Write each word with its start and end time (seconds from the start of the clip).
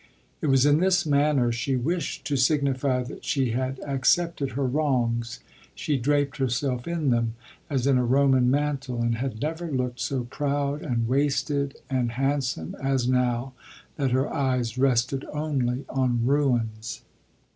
It 0.41 0.47
was 0.47 0.65
in 0.65 0.79
this 0.79 1.05
manner 1.05 1.51
she 1.51 1.75
wished 1.75 2.25
to 2.25 2.35
signify 2.35 3.03
that 3.03 3.23
she 3.23 3.51
had 3.51 3.79
accepted 3.85 4.53
her 4.53 4.65
wrongs. 4.65 5.41
She 5.75 5.95
draped 5.95 6.37
herself 6.37 6.87
in 6.87 7.11
them 7.11 7.35
as 7.69 7.85
in 7.85 7.99
a 7.99 8.03
Roman 8.03 8.49
mantle 8.49 8.99
and 8.99 9.13
had 9.17 9.39
never 9.41 9.69
looked 9.69 9.99
so 9.99 10.23
proud 10.23 10.81
and 10.81 11.07
wasted 11.07 11.75
and 11.87 12.13
handsome 12.13 12.75
as 12.81 13.07
now 13.07 13.53
that 13.97 14.09
her 14.09 14.27
eyes 14.33 14.75
rested 14.75 15.23
only 15.31 15.85
on 15.87 16.25
ruins. 16.25 17.03